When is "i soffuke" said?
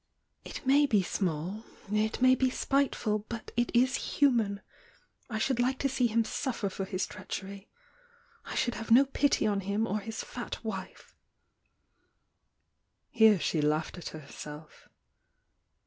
5.29-5.77